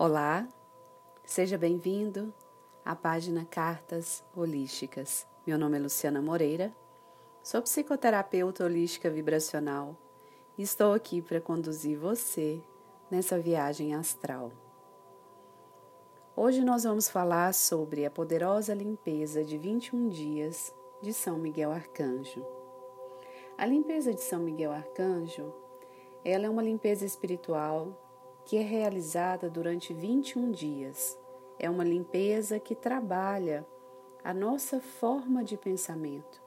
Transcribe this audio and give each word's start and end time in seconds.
Olá, 0.00 0.46
seja 1.24 1.58
bem-vindo 1.58 2.32
à 2.84 2.94
página 2.94 3.44
Cartas 3.44 4.22
Holísticas. 4.32 5.26
Meu 5.44 5.58
nome 5.58 5.76
é 5.76 5.80
Luciana 5.80 6.22
Moreira, 6.22 6.72
sou 7.42 7.60
psicoterapeuta 7.62 8.64
holística 8.64 9.10
vibracional 9.10 9.96
e 10.56 10.62
estou 10.62 10.92
aqui 10.92 11.20
para 11.20 11.40
conduzir 11.40 11.98
você 11.98 12.62
nessa 13.10 13.40
viagem 13.40 13.92
astral. 13.92 14.52
Hoje 16.36 16.64
nós 16.64 16.84
vamos 16.84 17.08
falar 17.08 17.52
sobre 17.52 18.06
a 18.06 18.10
poderosa 18.10 18.72
limpeza 18.74 19.42
de 19.42 19.58
21 19.58 20.08
dias 20.10 20.72
de 21.02 21.12
São 21.12 21.38
Miguel 21.38 21.72
Arcanjo. 21.72 22.46
A 23.58 23.66
limpeza 23.66 24.14
de 24.14 24.20
São 24.20 24.38
Miguel 24.38 24.70
Arcanjo, 24.70 25.52
ela 26.24 26.46
é 26.46 26.48
uma 26.48 26.62
limpeza 26.62 27.04
espiritual 27.04 28.07
que 28.48 28.56
é 28.56 28.62
realizada 28.62 29.50
durante 29.50 29.92
21 29.92 30.50
dias. 30.50 31.18
É 31.58 31.68
uma 31.68 31.84
limpeza 31.84 32.58
que 32.58 32.74
trabalha 32.74 33.66
a 34.24 34.32
nossa 34.32 34.80
forma 34.80 35.44
de 35.44 35.54
pensamento. 35.54 36.42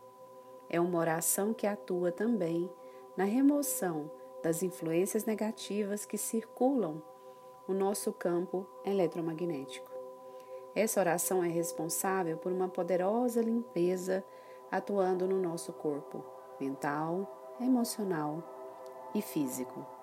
É 0.67 0.81
uma 0.81 0.97
oração 0.97 1.53
que 1.53 1.67
atua 1.67 2.11
também 2.11 2.67
na 3.15 3.23
remoção 3.23 4.09
das 4.41 4.63
influências 4.63 5.25
negativas 5.25 6.03
que 6.03 6.17
circulam 6.17 7.03
o 7.67 7.73
nosso 7.73 8.11
campo 8.11 8.65
eletromagnético. 8.83 9.91
Essa 10.73 11.01
oração 11.01 11.43
é 11.43 11.49
responsável 11.49 12.35
por 12.35 12.51
uma 12.51 12.67
poderosa 12.67 13.43
limpeza 13.43 14.25
atuando 14.71 15.27
no 15.27 15.39
nosso 15.39 15.71
corpo 15.71 16.25
mental, 16.59 17.55
emocional 17.59 18.43
e 19.13 19.21
físico. 19.21 20.00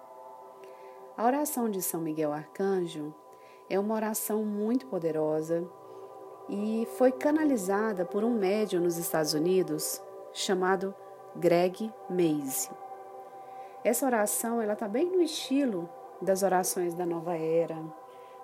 A 1.19 1.27
oração 1.27 1.69
de 1.69 1.83
São 1.83 2.01
Miguel 2.01 2.33
Arcanjo 2.33 3.13
é 3.69 3.77
uma 3.77 3.93
oração 3.97 4.45
muito 4.45 4.87
poderosa 4.87 5.69
e 6.49 6.87
foi 6.97 7.11
canalizada 7.11 8.05
por 8.05 8.23
um 8.23 8.31
médium 8.31 8.83
nos 8.83 8.97
Estados 8.99 9.35
Unidos 9.35 10.01
chamado 10.33 10.95
Greg 11.35 11.93
Mays. 12.09 12.71
Essa 13.83 14.07
oração 14.07 14.63
ela 14.63 14.75
está 14.75 14.87
bem 14.87 15.11
no 15.11 15.21
estilo 15.21 15.89
das 16.23 16.45
orações 16.45 16.95
da 16.95 17.05
nova 17.05 17.37
era, 17.37 17.83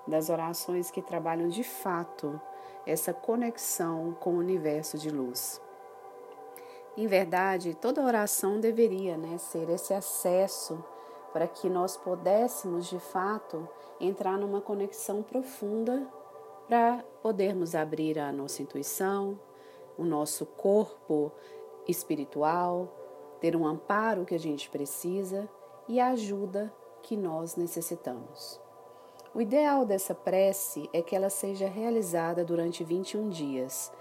das 0.04 0.28
orações 0.28 0.90
que 0.90 1.00
trabalham 1.00 1.46
de 1.46 1.62
fato 1.62 2.40
essa 2.84 3.14
conexão 3.14 4.16
com 4.18 4.30
o 4.30 4.38
universo 4.38 4.98
de 4.98 5.10
luz. 5.10 5.62
Em 6.96 7.06
verdade, 7.06 7.72
toda 7.76 8.02
oração 8.02 8.58
deveria 8.58 9.16
né, 9.16 9.38
ser 9.38 9.70
esse 9.70 9.94
acesso 9.94 10.84
para 11.34 11.48
que 11.48 11.68
nós 11.68 11.96
pudéssemos 11.96 12.86
de 12.86 13.00
fato 13.00 13.68
entrar 14.00 14.38
numa 14.38 14.60
conexão 14.60 15.20
profunda 15.20 16.08
para 16.68 17.04
podermos 17.20 17.74
abrir 17.74 18.20
a 18.20 18.30
nossa 18.30 18.62
intuição, 18.62 19.36
o 19.98 20.04
nosso 20.04 20.46
corpo 20.46 21.32
espiritual, 21.88 22.88
ter 23.40 23.56
um 23.56 23.66
amparo 23.66 24.24
que 24.24 24.36
a 24.36 24.38
gente 24.38 24.70
precisa 24.70 25.50
e 25.88 25.98
a 25.98 26.10
ajuda 26.10 26.72
que 27.02 27.16
nós 27.16 27.56
necessitamos. 27.56 28.60
O 29.34 29.40
ideal 29.40 29.84
dessa 29.84 30.14
prece 30.14 30.88
é 30.92 31.02
que 31.02 31.16
ela 31.16 31.30
seja 31.30 31.66
realizada 31.66 32.44
durante 32.44 32.84
21 32.84 33.28
dias, 33.28 33.92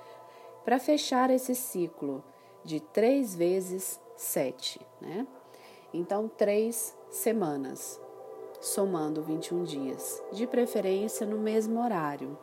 para 0.63 0.77
fechar 0.77 1.31
esse 1.31 1.55
ciclo 1.55 2.23
de 2.63 2.79
três 2.79 3.33
vezes 3.33 3.99
sete, 4.15 4.79
né? 5.01 5.25
Então, 5.91 6.27
três 6.29 6.95
semanas, 7.13 8.01
somando 8.59 9.21
21 9.21 9.63
dias, 9.63 10.21
de 10.31 10.47
preferência 10.47 11.27
no 11.27 11.37
mesmo 11.37 11.79
horário, 11.79 12.35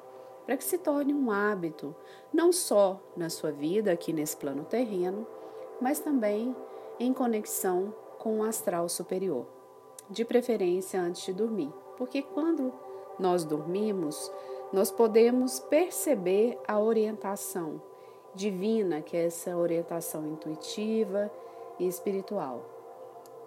para 0.46 0.56
que 0.56 0.62
se 0.62 0.78
torne 0.78 1.12
um 1.12 1.30
hábito, 1.30 1.94
não 2.32 2.52
só 2.52 3.00
na 3.16 3.28
sua 3.28 3.50
vida 3.50 3.90
aqui 3.90 4.12
nesse 4.12 4.36
plano 4.36 4.64
terreno, 4.64 5.26
mas 5.80 5.98
também 5.98 6.54
em 7.00 7.12
conexão 7.12 7.92
com 8.18 8.38
o 8.38 8.42
astral 8.44 8.88
superior, 8.88 9.44
de 10.08 10.24
preferência 10.24 11.00
antes 11.00 11.24
de 11.24 11.32
dormir, 11.32 11.72
porque 11.96 12.22
quando 12.22 12.72
nós 13.18 13.44
dormimos, 13.44 14.30
nós 14.72 14.90
podemos 14.90 15.58
perceber 15.58 16.56
a 16.66 16.78
orientação 16.78 17.82
divina, 18.34 19.02
que 19.02 19.16
é 19.16 19.26
essa 19.26 19.56
orientação 19.56 20.24
intuitiva 20.26 21.30
e 21.78 21.88
espiritual. 21.88 22.79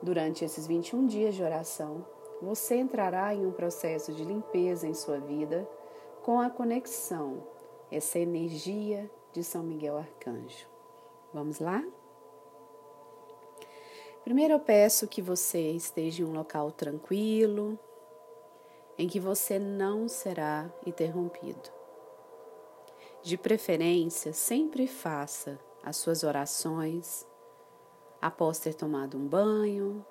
Durante 0.03 0.43
esses 0.43 0.67
21 0.67 1.07
dias 1.07 1.33
de 1.33 1.41
oração, 1.41 2.05
você 2.41 2.75
entrará 2.75 3.33
em 3.33 3.45
um 3.45 3.53
processo 3.53 4.11
de 4.11 4.25
limpeza 4.25 4.85
em 4.85 4.93
sua 4.93 5.17
vida 5.17 5.65
com 6.21 6.41
a 6.41 6.49
conexão, 6.49 7.41
essa 7.89 8.19
energia 8.19 9.09
de 9.31 9.41
São 9.45 9.63
Miguel 9.63 9.97
Arcanjo. 9.97 10.67
Vamos 11.33 11.59
lá? 11.59 11.81
Primeiro 14.25 14.55
eu 14.55 14.59
peço 14.59 15.07
que 15.07 15.21
você 15.21 15.71
esteja 15.71 16.21
em 16.21 16.25
um 16.25 16.33
local 16.33 16.69
tranquilo, 16.69 17.79
em 18.97 19.07
que 19.07 19.21
você 19.21 19.57
não 19.57 20.09
será 20.09 20.69
interrompido. 20.85 21.69
De 23.21 23.37
preferência, 23.37 24.33
sempre 24.33 24.85
faça 24.85 25.57
as 25.81 25.95
suas 25.95 26.23
orações 26.23 27.25
após 28.23 28.57
ter 28.57 28.73
tomado 28.73 29.17
um 29.17 29.27
banho, 29.27 30.05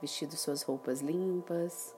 vestido 0.00 0.36
suas 0.36 0.62
roupas 0.62 1.00
limpas. 1.00 1.96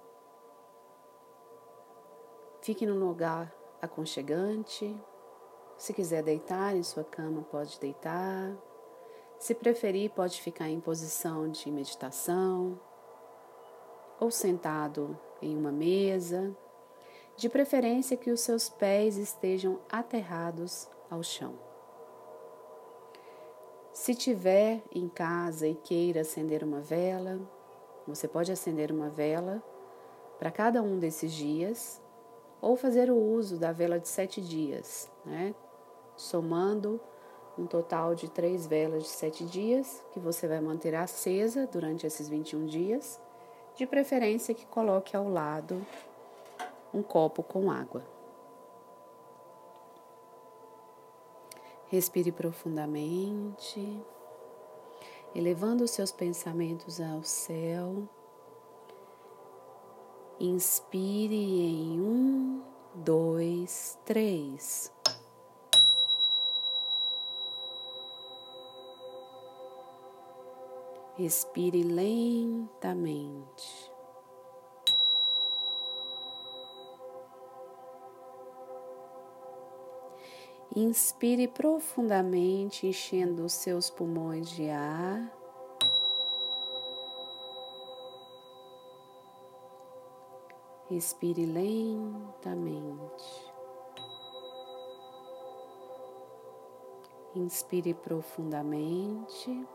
Fique 2.62 2.86
num 2.86 2.98
lugar 2.98 3.54
aconchegante. 3.82 4.98
Se 5.76 5.92
quiser 5.92 6.22
deitar 6.22 6.74
em 6.74 6.82
sua 6.82 7.04
cama, 7.04 7.42
pode 7.42 7.78
deitar. 7.78 8.56
Se 9.38 9.54
preferir, 9.54 10.10
pode 10.12 10.40
ficar 10.40 10.70
em 10.70 10.80
posição 10.80 11.50
de 11.50 11.70
meditação 11.70 12.80
ou 14.18 14.30
sentado 14.30 15.20
em 15.42 15.54
uma 15.54 15.70
mesa, 15.70 16.56
de 17.36 17.46
preferência 17.50 18.16
que 18.16 18.30
os 18.30 18.40
seus 18.40 18.70
pés 18.70 19.18
estejam 19.18 19.78
aterrados 19.90 20.88
ao 21.10 21.22
chão. 21.22 21.67
Se 23.98 24.14
tiver 24.14 24.80
em 24.94 25.08
casa 25.08 25.66
e 25.66 25.74
queira 25.74 26.20
acender 26.20 26.62
uma 26.62 26.80
vela, 26.80 27.36
você 28.06 28.28
pode 28.28 28.52
acender 28.52 28.92
uma 28.92 29.10
vela 29.10 29.60
para 30.38 30.52
cada 30.52 30.80
um 30.80 31.00
desses 31.00 31.32
dias 31.32 32.00
ou 32.62 32.76
fazer 32.76 33.10
o 33.10 33.16
uso 33.16 33.58
da 33.58 33.72
vela 33.72 33.98
de 33.98 34.06
sete 34.06 34.40
dias, 34.40 35.10
né? 35.26 35.52
somando 36.16 37.00
um 37.58 37.66
total 37.66 38.14
de 38.14 38.30
três 38.30 38.68
velas 38.68 39.02
de 39.02 39.08
sete 39.08 39.44
dias 39.44 40.00
que 40.12 40.20
você 40.20 40.46
vai 40.46 40.60
manter 40.60 40.94
acesa 40.94 41.66
durante 41.66 42.06
esses 42.06 42.28
21 42.28 42.66
dias, 42.66 43.20
de 43.74 43.84
preferência 43.84 44.54
que 44.54 44.64
coloque 44.66 45.16
ao 45.16 45.28
lado 45.28 45.84
um 46.94 47.02
copo 47.02 47.42
com 47.42 47.68
água. 47.68 48.17
Respire 51.90 52.30
profundamente, 52.30 54.04
elevando 55.34 55.84
os 55.84 55.90
seus 55.90 56.12
pensamentos 56.12 57.00
ao 57.00 57.22
céu. 57.22 58.06
Inspire 60.38 61.34
em 61.34 61.98
um, 61.98 62.62
dois, 62.94 63.98
três. 64.04 64.92
Respire 71.16 71.82
lentamente. 71.82 73.90
Inspire 80.80 81.48
profundamente, 81.48 82.86
enchendo 82.86 83.44
os 83.44 83.52
seus 83.52 83.90
pulmões 83.90 84.48
de 84.48 84.70
ar. 84.70 85.28
Respire 90.88 91.46
lentamente. 91.46 92.96
Inspire 97.34 97.92
profundamente. 97.92 99.66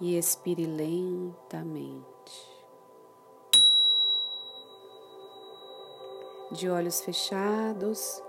E 0.00 0.16
expire 0.16 0.64
lentamente. 0.64 2.57
De 6.50 6.68
olhos 6.68 7.00
fechados. 7.00 8.22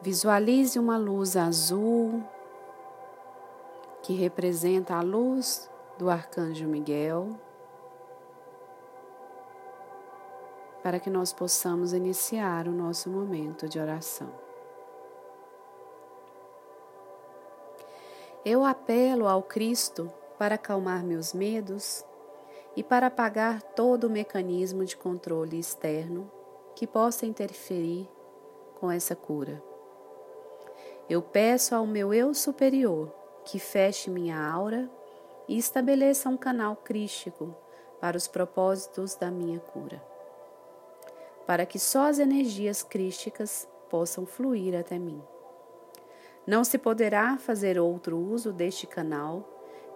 Visualize 0.00 0.78
uma 0.78 0.96
luz 0.96 1.36
azul 1.36 2.22
que 4.02 4.14
representa 4.14 4.94
a 4.94 5.02
luz 5.02 5.70
do 5.98 6.08
Arcanjo 6.08 6.66
Miguel. 6.66 7.28
para 10.82 10.98
que 10.98 11.10
nós 11.10 11.32
possamos 11.32 11.92
iniciar 11.92 12.66
o 12.66 12.72
nosso 12.72 13.10
momento 13.10 13.68
de 13.68 13.78
oração. 13.78 14.32
Eu 18.44 18.64
apelo 18.64 19.28
ao 19.28 19.42
Cristo 19.42 20.10
para 20.38 20.54
acalmar 20.54 21.04
meus 21.04 21.34
medos 21.34 22.04
e 22.74 22.82
para 22.82 23.08
apagar 23.08 23.60
todo 23.60 24.04
o 24.04 24.10
mecanismo 24.10 24.84
de 24.84 24.96
controle 24.96 25.58
externo 25.58 26.30
que 26.80 26.86
possa 26.86 27.26
interferir 27.26 28.08
com 28.80 28.90
essa 28.90 29.14
cura. 29.14 29.62
Eu 31.10 31.20
peço 31.20 31.74
ao 31.74 31.86
meu 31.86 32.14
eu 32.14 32.32
superior 32.32 33.12
que 33.44 33.58
feche 33.58 34.08
minha 34.08 34.42
aura 34.42 34.88
e 35.46 35.58
estabeleça 35.58 36.30
um 36.30 36.38
canal 36.38 36.74
crístico 36.74 37.54
para 38.00 38.16
os 38.16 38.26
propósitos 38.26 39.14
da 39.14 39.30
minha 39.30 39.60
cura, 39.60 40.02
para 41.46 41.66
que 41.66 41.78
só 41.78 42.08
as 42.08 42.18
energias 42.18 42.82
crísticas 42.82 43.68
possam 43.90 44.24
fluir 44.24 44.74
até 44.74 44.98
mim. 44.98 45.22
Não 46.46 46.64
se 46.64 46.78
poderá 46.78 47.36
fazer 47.36 47.78
outro 47.78 48.16
uso 48.16 48.54
deste 48.54 48.86
canal 48.86 49.46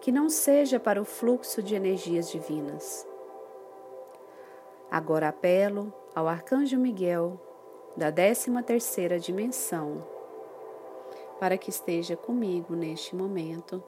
que 0.03 0.13
não 0.13 0.29
seja 0.29 0.79
para 0.79 1.01
o 1.01 1.05
fluxo 1.07 1.63
de 1.63 1.75
energias 1.75 2.31
divinas. 2.31 3.07
Agora 4.95 5.27
apelo 5.31 5.93
ao 6.15 6.29
Arcanjo 6.29 6.79
Miguel 6.79 7.37
da 7.97 8.13
13 8.13 8.63
terceira 8.63 9.19
dimensão 9.19 10.07
para 11.41 11.59
que 11.59 11.69
esteja 11.69 12.17
comigo 12.17 12.77
neste 12.77 13.17
momento, 13.17 13.83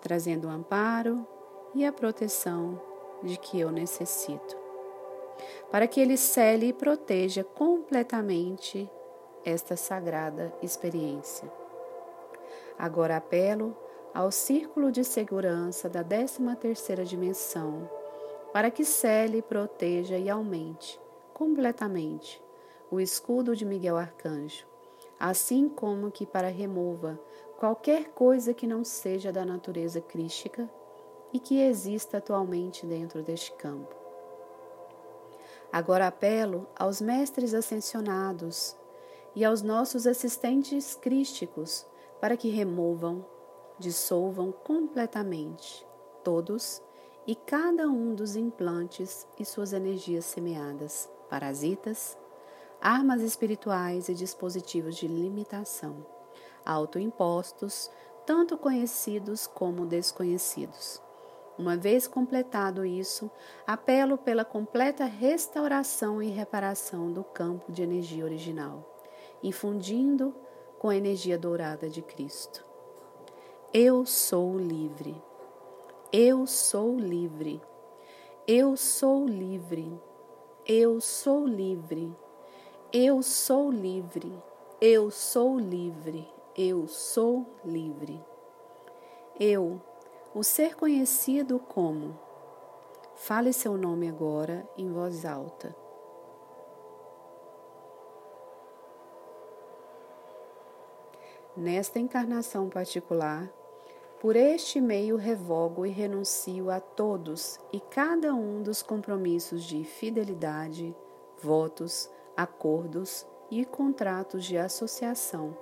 trazendo 0.00 0.46
o 0.46 0.50
amparo 0.52 1.26
e 1.74 1.84
a 1.84 1.92
proteção 1.92 2.80
de 3.20 3.36
que 3.36 3.58
eu 3.58 3.72
necessito. 3.72 4.56
Para 5.72 5.88
que 5.88 6.00
ele 6.00 6.16
cele 6.16 6.68
e 6.68 6.72
proteja 6.72 7.42
completamente 7.42 8.88
esta 9.44 9.74
sagrada 9.74 10.54
experiência. 10.62 11.50
Agora 12.78 13.16
apelo 13.16 13.76
ao 14.14 14.30
círculo 14.30 14.92
de 14.92 15.02
segurança 15.02 15.88
da 15.88 16.04
13ª 16.04 17.02
dimensão, 17.02 17.90
para 18.54 18.70
que 18.70 18.84
cele, 18.84 19.42
proteja 19.42 20.16
e 20.16 20.30
aumente 20.30 21.00
completamente 21.32 22.40
o 22.88 23.00
escudo 23.00 23.56
de 23.56 23.64
Miguel 23.64 23.96
Arcanjo, 23.96 24.64
assim 25.18 25.68
como 25.68 26.12
que 26.12 26.24
para 26.24 26.46
remova 26.46 27.18
qualquer 27.58 28.10
coisa 28.10 28.54
que 28.54 28.64
não 28.64 28.84
seja 28.84 29.32
da 29.32 29.44
natureza 29.44 30.00
crística 30.00 30.70
e 31.32 31.40
que 31.40 31.62
exista 31.62 32.18
atualmente 32.18 32.86
dentro 32.86 33.24
deste 33.24 33.50
campo. 33.54 33.92
Agora 35.72 36.06
apelo 36.06 36.68
aos 36.78 37.00
mestres 37.00 37.54
ascensionados 37.54 38.76
e 39.34 39.44
aos 39.44 39.62
nossos 39.62 40.06
assistentes 40.06 40.94
crísticos 40.94 41.84
para 42.20 42.36
que 42.36 42.50
removam, 42.50 43.26
dissolvam 43.80 44.52
completamente 44.52 45.84
todos 46.22 46.80
e 47.26 47.34
cada 47.34 47.88
um 47.88 48.14
dos 48.14 48.36
implantes 48.36 49.26
e 49.38 49.44
suas 49.44 49.72
energias 49.72 50.24
semeadas, 50.24 51.10
parasitas, 51.28 52.18
armas 52.80 53.22
espirituais 53.22 54.08
e 54.08 54.14
dispositivos 54.14 54.96
de 54.96 55.08
limitação, 55.08 56.04
autoimpostos, 56.64 57.90
tanto 58.26 58.58
conhecidos 58.58 59.46
como 59.46 59.86
desconhecidos. 59.86 61.00
Uma 61.56 61.76
vez 61.76 62.06
completado 62.06 62.84
isso, 62.84 63.30
apelo 63.66 64.18
pela 64.18 64.44
completa 64.44 65.04
restauração 65.04 66.22
e 66.22 66.28
reparação 66.28 67.12
do 67.12 67.22
campo 67.22 67.70
de 67.70 67.82
energia 67.82 68.24
original, 68.24 68.84
infundindo 69.42 70.34
com 70.78 70.88
a 70.88 70.96
energia 70.96 71.38
dourada 71.38 71.88
de 71.88 72.02
Cristo. 72.02 72.66
Eu 73.72 74.04
sou 74.04 74.58
livre. 74.58 75.14
Eu 76.16 76.46
sou 76.46 76.96
livre. 76.96 77.60
Eu 78.46 78.76
sou 78.76 79.26
livre. 79.26 80.00
Eu 80.64 81.00
sou 81.00 81.44
livre. 81.44 82.16
Eu 82.92 83.20
sou 83.20 83.68
livre. 83.72 84.40
Eu 84.80 85.10
sou 85.10 85.58
livre. 85.58 86.32
Eu 86.56 86.86
sou 86.86 87.44
livre. 87.64 88.24
Eu, 89.40 89.82
o 90.32 90.44
ser 90.44 90.76
conhecido 90.76 91.58
como. 91.58 92.16
Fale 93.16 93.52
seu 93.52 93.76
nome 93.76 94.08
agora 94.08 94.64
em 94.76 94.92
voz 94.92 95.24
alta. 95.24 95.74
Nesta 101.56 101.98
encarnação 101.98 102.68
particular, 102.68 103.52
por 104.24 104.36
este 104.36 104.80
meio 104.80 105.16
revogo 105.16 105.84
e 105.84 105.90
renuncio 105.90 106.70
a 106.70 106.80
todos 106.80 107.60
e 107.70 107.78
cada 107.78 108.34
um 108.34 108.62
dos 108.62 108.82
compromissos 108.82 109.64
de 109.64 109.84
fidelidade, 109.84 110.96
votos, 111.42 112.08
acordos 112.34 113.26
e 113.50 113.66
contratos 113.66 114.46
de 114.46 114.56
associação 114.56 115.54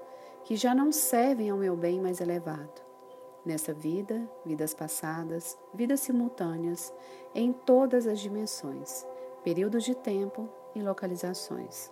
que 0.44 0.54
já 0.54 0.76
não 0.76 0.92
servem 0.92 1.50
ao 1.50 1.58
meu 1.58 1.74
bem 1.74 2.00
mais 2.00 2.20
elevado. 2.20 2.80
Nessa 3.44 3.74
vida, 3.74 4.30
vidas 4.46 4.72
passadas, 4.72 5.58
vidas 5.74 5.98
simultâneas, 5.98 6.94
em 7.34 7.52
todas 7.52 8.06
as 8.06 8.20
dimensões, 8.20 9.04
períodos 9.42 9.82
de 9.82 9.96
tempo 9.96 10.48
e 10.72 10.80
localizações. 10.80 11.90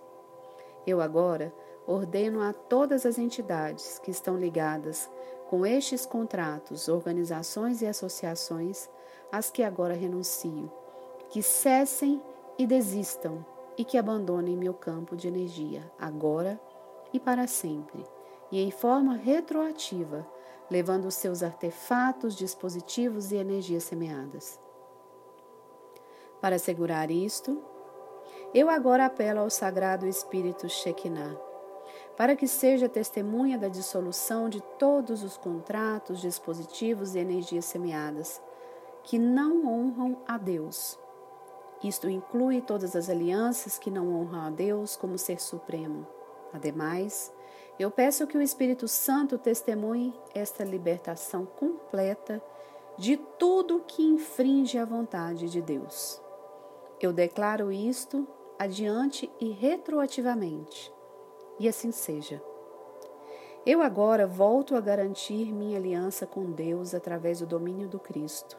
Eu 0.87 1.01
agora 1.01 1.53
ordeno 1.85 2.41
a 2.41 2.53
todas 2.53 3.05
as 3.05 3.17
entidades 3.17 3.99
que 3.99 4.11
estão 4.11 4.37
ligadas 4.37 5.09
com 5.51 5.65
estes 5.65 6.05
contratos, 6.05 6.87
organizações 6.87 7.81
e 7.81 7.85
associações, 7.85 8.89
às 9.29 9.51
que 9.51 9.61
agora 9.61 9.93
renuncio, 9.93 10.71
que 11.29 11.43
cessem 11.43 12.21
e 12.57 12.65
desistam 12.65 13.45
e 13.77 13.83
que 13.83 13.97
abandonem 13.97 14.55
meu 14.55 14.73
campo 14.73 15.13
de 15.13 15.27
energia, 15.27 15.91
agora 15.99 16.57
e 17.11 17.19
para 17.19 17.47
sempre, 17.47 18.01
e 18.49 18.61
em 18.61 18.71
forma 18.71 19.13
retroativa, 19.13 20.25
levando 20.69 21.03
os 21.03 21.15
seus 21.15 21.43
artefatos, 21.43 22.33
dispositivos 22.33 23.33
e 23.33 23.35
energias 23.35 23.83
semeadas. 23.83 24.57
Para 26.39 26.55
assegurar 26.55 27.11
isto, 27.11 27.61
eu 28.53 28.69
agora 28.69 29.05
apelo 29.05 29.41
ao 29.41 29.49
Sagrado 29.49 30.07
Espírito 30.07 30.69
Shekinah 30.69 31.50
para 32.17 32.35
que 32.35 32.47
seja 32.47 32.89
testemunha 32.89 33.57
da 33.57 33.67
dissolução 33.67 34.49
de 34.49 34.61
todos 34.77 35.23
os 35.23 35.37
contratos, 35.37 36.21
dispositivos 36.21 37.15
e 37.15 37.19
energias 37.19 37.65
semeadas 37.65 38.41
que 39.03 39.17
não 39.17 39.65
honram 39.65 40.17
a 40.27 40.37
Deus. 40.37 40.99
Isto 41.83 42.09
inclui 42.09 42.61
todas 42.61 42.95
as 42.95 43.09
alianças 43.09 43.79
que 43.79 43.89
não 43.89 44.13
honram 44.13 44.41
a 44.41 44.49
Deus 44.49 44.95
como 44.95 45.17
Ser 45.17 45.41
Supremo. 45.41 46.05
Ademais, 46.53 47.33
eu 47.79 47.89
peço 47.89 48.27
que 48.27 48.37
o 48.37 48.41
Espírito 48.41 48.87
Santo 48.87 49.37
testemunhe 49.37 50.13
esta 50.35 50.63
libertação 50.63 51.45
completa 51.45 52.43
de 52.97 53.17
tudo 53.39 53.83
que 53.87 54.03
infringe 54.03 54.77
a 54.77 54.85
vontade 54.85 55.49
de 55.49 55.61
Deus. 55.61 56.21
Eu 56.99 57.11
declaro 57.11 57.71
isto 57.71 58.27
adiante 58.59 59.31
e 59.39 59.49
retroativamente 59.49 60.93
e 61.61 61.67
assim 61.67 61.91
seja. 61.91 62.41
Eu 63.63 63.83
agora 63.83 64.25
volto 64.25 64.75
a 64.75 64.81
garantir 64.81 65.53
minha 65.53 65.77
aliança 65.77 66.25
com 66.25 66.51
Deus 66.51 66.95
através 66.95 67.39
do 67.39 67.45
domínio 67.45 67.87
do 67.87 67.99
Cristo 67.99 68.57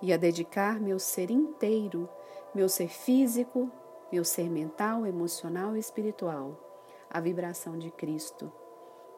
e 0.00 0.12
a 0.12 0.16
dedicar 0.16 0.78
meu 0.78 1.00
ser 1.00 1.32
inteiro, 1.32 2.08
meu 2.54 2.68
ser 2.68 2.86
físico, 2.86 3.68
meu 4.12 4.24
ser 4.24 4.48
mental, 4.48 5.04
emocional 5.04 5.76
e 5.76 5.80
espiritual 5.80 6.56
à 7.10 7.18
vibração 7.18 7.76
de 7.76 7.90
Cristo, 7.90 8.52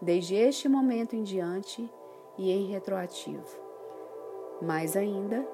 desde 0.00 0.34
este 0.34 0.66
momento 0.66 1.14
em 1.14 1.22
diante 1.22 1.92
e 2.38 2.50
em 2.50 2.68
retroativo. 2.68 3.44
Mais 4.62 4.96
ainda, 4.96 5.46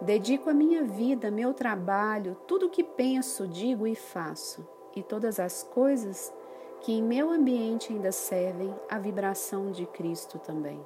dedico 0.00 0.50
a 0.50 0.54
minha 0.54 0.82
vida, 0.82 1.30
meu 1.30 1.54
trabalho, 1.54 2.36
tudo 2.48 2.66
o 2.66 2.70
que 2.70 2.82
penso, 2.82 3.46
digo 3.46 3.86
e 3.86 3.94
faço, 3.94 4.66
e 4.96 5.02
todas 5.02 5.38
as 5.38 5.62
coisas 5.62 6.32
que 6.80 6.92
em 6.92 7.02
meu 7.02 7.30
ambiente 7.30 7.92
ainda 7.92 8.12
servem 8.12 8.74
a 8.90 8.98
vibração 8.98 9.70
de 9.70 9.86
Cristo 9.86 10.38
também. 10.38 10.80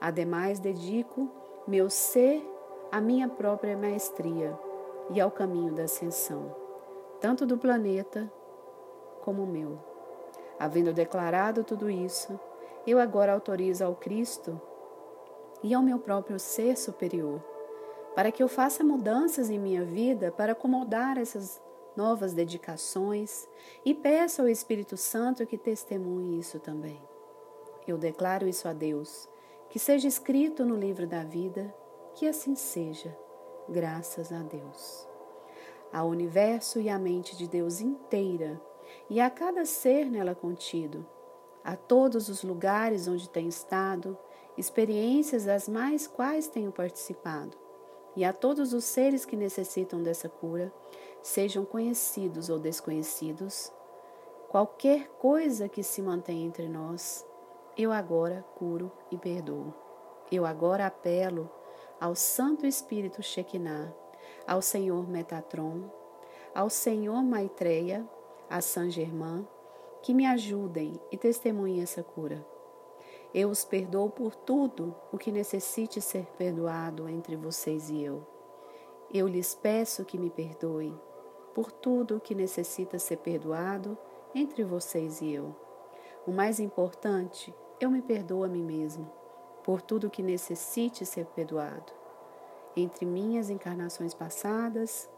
Ademais, 0.00 0.58
dedico 0.58 1.28
meu 1.66 1.88
ser 1.88 2.42
à 2.90 3.00
minha 3.00 3.28
própria 3.28 3.76
maestria 3.76 4.58
e 5.10 5.20
ao 5.20 5.30
caminho 5.30 5.72
da 5.72 5.84
ascensão, 5.84 6.54
tanto 7.20 7.46
do 7.46 7.58
planeta 7.58 8.30
como 9.22 9.42
o 9.42 9.46
meu. 9.46 9.78
Havendo 10.58 10.92
declarado 10.92 11.64
tudo 11.64 11.90
isso, 11.90 12.38
eu 12.86 12.98
agora 12.98 13.32
autorizo 13.32 13.84
ao 13.84 13.94
Cristo 13.94 14.60
e 15.62 15.72
ao 15.72 15.82
meu 15.82 15.98
próprio 15.98 16.38
ser 16.38 16.76
superior, 16.76 17.42
para 18.14 18.30
que 18.30 18.42
eu 18.42 18.48
faça 18.48 18.84
mudanças 18.84 19.48
em 19.50 19.58
minha 19.58 19.84
vida 19.84 20.30
para 20.30 20.52
acomodar 20.52 21.18
essas 21.18 21.60
novas 21.96 22.32
dedicações 22.32 23.48
e 23.84 23.94
peço 23.94 24.42
ao 24.42 24.48
Espírito 24.48 24.96
Santo 24.96 25.46
que 25.46 25.58
testemunhe 25.58 26.38
isso 26.38 26.58
também. 26.58 27.00
Eu 27.86 27.98
declaro 27.98 28.48
isso 28.48 28.66
a 28.66 28.72
Deus, 28.72 29.28
que 29.68 29.78
seja 29.78 30.08
escrito 30.08 30.64
no 30.64 30.76
livro 30.76 31.06
da 31.06 31.22
vida, 31.22 31.74
que 32.14 32.26
assim 32.26 32.54
seja, 32.54 33.16
graças 33.68 34.32
a 34.32 34.38
Deus. 34.38 35.06
Ao 35.92 36.08
universo 36.08 36.80
e 36.80 36.88
à 36.88 36.98
mente 36.98 37.36
de 37.36 37.46
Deus 37.46 37.80
inteira, 37.80 38.60
e 39.08 39.20
a 39.20 39.30
cada 39.30 39.64
ser 39.64 40.06
nela 40.06 40.34
contido, 40.34 41.06
a 41.62 41.76
todos 41.76 42.28
os 42.28 42.42
lugares 42.42 43.08
onde 43.08 43.28
tenho 43.28 43.48
estado, 43.48 44.16
experiências 44.56 45.44
das 45.44 45.68
mais 45.68 46.06
quais 46.06 46.46
tenho 46.46 46.70
participado, 46.70 47.56
e 48.16 48.24
a 48.24 48.32
todos 48.32 48.72
os 48.72 48.84
seres 48.84 49.24
que 49.24 49.36
necessitam 49.36 50.02
dessa 50.02 50.28
cura, 50.28 50.72
sejam 51.24 51.64
conhecidos 51.64 52.50
ou 52.50 52.58
desconhecidos, 52.58 53.72
qualquer 54.50 55.08
coisa 55.18 55.70
que 55.70 55.82
se 55.82 56.02
mantenha 56.02 56.44
entre 56.44 56.68
nós, 56.68 57.26
eu 57.78 57.90
agora 57.90 58.44
curo 58.56 58.92
e 59.10 59.16
perdoo. 59.16 59.72
Eu 60.30 60.44
agora 60.44 60.86
apelo 60.86 61.50
ao 61.98 62.14
Santo 62.14 62.66
Espírito 62.66 63.22
Shekinah, 63.22 63.90
ao 64.46 64.60
Senhor 64.60 65.08
Metatron, 65.08 65.90
ao 66.54 66.68
Senhor 66.68 67.22
Maitreya, 67.22 68.06
a 68.50 68.60
Saint 68.60 68.90
Germain, 68.90 69.48
que 70.02 70.12
me 70.12 70.26
ajudem 70.26 71.00
e 71.10 71.16
testemunhem 71.16 71.80
essa 71.80 72.02
cura. 72.02 72.46
Eu 73.32 73.48
os 73.48 73.64
perdoo 73.64 74.10
por 74.10 74.34
tudo 74.34 74.94
o 75.10 75.16
que 75.16 75.32
necessite 75.32 76.02
ser 76.02 76.26
perdoado 76.36 77.08
entre 77.08 77.34
vocês 77.34 77.88
e 77.88 78.02
eu. 78.02 78.26
Eu 79.10 79.26
lhes 79.26 79.54
peço 79.54 80.04
que 80.04 80.18
me 80.18 80.28
perdoem 80.28 80.94
por 81.54 81.70
tudo 81.70 82.16
o 82.16 82.20
que 82.20 82.34
necessita 82.34 82.98
ser 82.98 83.18
perdoado 83.18 83.96
entre 84.34 84.64
vocês 84.64 85.20
e 85.20 85.32
eu. 85.32 85.54
O 86.26 86.32
mais 86.32 86.58
importante 86.58 87.54
eu 87.80 87.90
me 87.90 88.02
perdoo 88.02 88.44
a 88.44 88.48
mim 88.48 88.64
mesmo 88.64 89.10
por 89.62 89.80
tudo 89.80 90.10
que 90.10 90.22
necessite 90.22 91.06
ser 91.06 91.24
perdoado, 91.26 91.92
entre 92.76 93.06
minhas 93.06 93.48
encarnações 93.48 94.12
passadas 94.12 95.08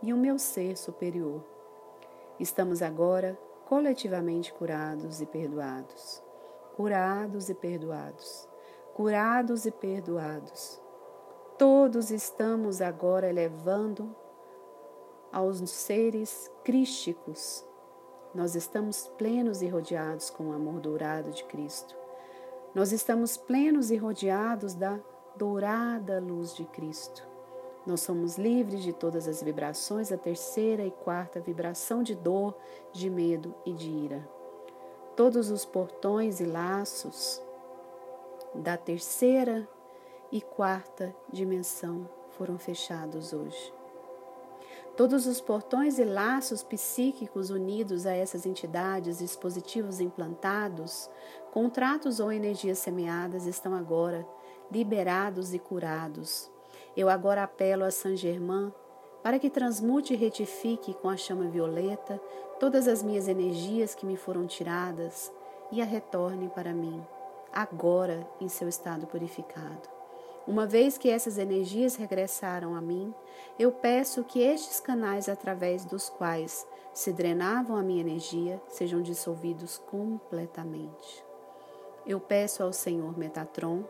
e 0.00 0.12
o 0.12 0.16
meu 0.16 0.38
ser 0.38 0.76
superior. 0.76 1.44
Estamos 2.38 2.82
agora 2.82 3.36
coletivamente 3.66 4.52
curados 4.52 5.20
e 5.20 5.26
perdoados. 5.26 6.22
Curados 6.76 7.48
e 7.48 7.54
perdoados. 7.54 8.48
Curados 8.94 9.66
e 9.66 9.70
perdoados. 9.72 10.80
Todos 11.58 12.12
estamos 12.12 12.80
agora 12.80 13.28
elevando 13.28 14.14
aos 15.32 15.58
seres 15.70 16.50
crísticos. 16.64 17.64
Nós 18.34 18.54
estamos 18.54 19.06
plenos 19.18 19.62
e 19.62 19.68
rodeados 19.68 20.30
com 20.30 20.48
o 20.48 20.52
amor 20.52 20.80
dourado 20.80 21.30
de 21.30 21.44
Cristo. 21.44 21.96
Nós 22.74 22.92
estamos 22.92 23.36
plenos 23.36 23.90
e 23.90 23.96
rodeados 23.96 24.74
da 24.74 24.98
dourada 25.36 26.20
luz 26.20 26.54
de 26.54 26.64
Cristo. 26.66 27.26
Nós 27.86 28.00
somos 28.00 28.36
livres 28.36 28.82
de 28.82 28.92
todas 28.92 29.26
as 29.26 29.42
vibrações 29.42 30.10
da 30.10 30.18
terceira 30.18 30.84
e 30.84 30.90
quarta 30.90 31.40
vibração 31.40 32.02
de 32.02 32.14
dor, 32.14 32.54
de 32.92 33.08
medo 33.08 33.54
e 33.64 33.72
de 33.72 33.88
ira. 33.88 34.28
Todos 35.16 35.50
os 35.50 35.64
portões 35.64 36.38
e 36.38 36.44
laços 36.44 37.42
da 38.54 38.76
terceira 38.76 39.68
e 40.30 40.40
quarta 40.40 41.14
dimensão 41.32 42.08
foram 42.30 42.58
fechados 42.58 43.32
hoje. 43.32 43.77
Todos 44.98 45.28
os 45.28 45.40
portões 45.40 45.96
e 46.00 46.04
laços 46.04 46.64
psíquicos 46.64 47.50
unidos 47.50 48.04
a 48.04 48.16
essas 48.16 48.44
entidades, 48.44 49.18
dispositivos 49.18 50.00
implantados, 50.00 51.08
contratos 51.52 52.18
ou 52.18 52.32
energias 52.32 52.78
semeadas 52.80 53.46
estão 53.46 53.74
agora 53.74 54.26
liberados 54.72 55.54
e 55.54 55.58
curados. 55.60 56.50
Eu 56.96 57.08
agora 57.08 57.44
apelo 57.44 57.84
a 57.84 57.92
Saint 57.92 58.16
Germain 58.16 58.72
para 59.22 59.38
que 59.38 59.48
transmute 59.48 60.14
e 60.14 60.16
retifique 60.16 60.92
com 60.94 61.08
a 61.08 61.16
chama 61.16 61.46
violeta 61.46 62.20
todas 62.58 62.88
as 62.88 63.00
minhas 63.00 63.28
energias 63.28 63.94
que 63.94 64.04
me 64.04 64.16
foram 64.16 64.48
tiradas 64.48 65.32
e 65.70 65.80
a 65.80 65.84
retorne 65.84 66.48
para 66.48 66.74
mim, 66.74 67.00
agora 67.52 68.28
em 68.40 68.48
seu 68.48 68.66
estado 68.66 69.06
purificado. 69.06 69.97
Uma 70.48 70.64
vez 70.64 70.96
que 70.96 71.10
essas 71.10 71.36
energias 71.36 71.94
regressaram 71.94 72.74
a 72.74 72.80
mim, 72.80 73.12
eu 73.58 73.70
peço 73.70 74.24
que 74.24 74.40
estes 74.40 74.80
canais 74.80 75.28
através 75.28 75.84
dos 75.84 76.08
quais 76.08 76.66
se 76.94 77.12
drenavam 77.12 77.76
a 77.76 77.82
minha 77.82 78.00
energia 78.00 78.58
sejam 78.66 79.02
dissolvidos 79.02 79.76
completamente. 79.76 81.22
Eu 82.06 82.18
peço 82.18 82.62
ao 82.62 82.72
Senhor 82.72 83.18
Metatron 83.18 83.84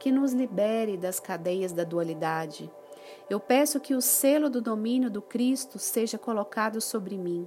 que 0.00 0.10
nos 0.10 0.32
libere 0.32 0.96
das 0.96 1.20
cadeias 1.20 1.72
da 1.72 1.84
dualidade. 1.84 2.70
Eu 3.28 3.38
peço 3.38 3.78
que 3.78 3.92
o 3.92 4.00
selo 4.00 4.48
do 4.48 4.62
domínio 4.62 5.10
do 5.10 5.20
Cristo 5.20 5.78
seja 5.78 6.16
colocado 6.16 6.80
sobre 6.80 7.18
mim. 7.18 7.46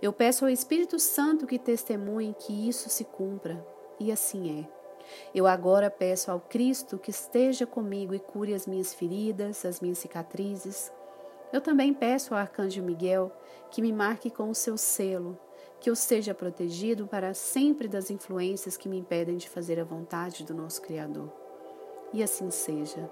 Eu 0.00 0.12
peço 0.12 0.44
ao 0.44 0.50
Espírito 0.50 1.00
Santo 1.00 1.44
que 1.44 1.58
testemunhe 1.58 2.36
que 2.38 2.68
isso 2.68 2.88
se 2.88 3.04
cumpra. 3.04 3.66
E 3.98 4.12
assim 4.12 4.60
é. 4.60 4.75
Eu 5.34 5.46
agora 5.46 5.90
peço 5.90 6.30
ao 6.30 6.40
Cristo 6.40 6.98
que 6.98 7.10
esteja 7.10 7.66
comigo 7.66 8.14
e 8.14 8.18
cure 8.18 8.54
as 8.54 8.66
minhas 8.66 8.94
feridas, 8.94 9.64
as 9.64 9.80
minhas 9.80 9.98
cicatrizes. 9.98 10.92
Eu 11.52 11.60
também 11.60 11.92
peço 11.94 12.34
ao 12.34 12.40
Arcanjo 12.40 12.82
Miguel 12.82 13.32
que 13.70 13.82
me 13.82 13.92
marque 13.92 14.30
com 14.30 14.48
o 14.50 14.54
seu 14.54 14.76
selo, 14.76 15.38
que 15.80 15.88
eu 15.88 15.96
seja 15.96 16.34
protegido 16.34 17.06
para 17.06 17.34
sempre 17.34 17.88
das 17.88 18.10
influências 18.10 18.76
que 18.76 18.88
me 18.88 18.98
impedem 18.98 19.36
de 19.36 19.48
fazer 19.48 19.78
a 19.78 19.84
vontade 19.84 20.44
do 20.44 20.54
nosso 20.54 20.82
Criador. 20.82 21.32
E 22.12 22.22
assim 22.22 22.50
seja. 22.50 23.10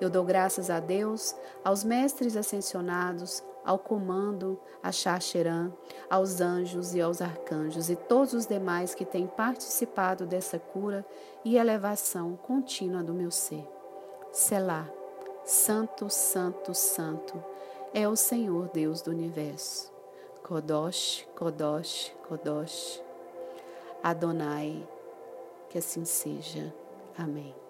Eu 0.00 0.10
dou 0.10 0.24
graças 0.24 0.70
a 0.70 0.80
Deus, 0.80 1.34
aos 1.64 1.84
mestres 1.84 2.36
ascensionados, 2.36 3.42
ao 3.64 3.78
comando, 3.78 4.58
a 4.82 4.90
Xaxerã, 4.90 5.72
aos 6.10 6.40
anjos 6.40 6.94
e 6.94 7.00
aos 7.00 7.22
arcanjos 7.22 7.88
e 7.88 7.96
todos 7.96 8.32
os 8.32 8.46
demais 8.46 8.94
que 8.94 9.04
têm 9.04 9.26
participado 9.26 10.26
dessa 10.26 10.58
cura 10.58 11.06
e 11.44 11.56
elevação 11.56 12.36
contínua 12.36 13.02
do 13.02 13.14
meu 13.14 13.30
ser. 13.30 13.66
Selá, 14.32 14.88
Santo, 15.44 16.08
Santo, 16.08 16.74
Santo, 16.74 17.42
é 17.94 18.08
o 18.08 18.16
Senhor 18.16 18.68
Deus 18.72 19.02
do 19.02 19.10
universo. 19.10 19.92
Kodosh, 20.42 21.26
Kodosh, 21.36 22.12
Kodosh. 22.28 23.02
Adonai, 24.02 24.86
que 25.68 25.78
assim 25.78 26.04
seja. 26.04 26.74
Amém. 27.16 27.61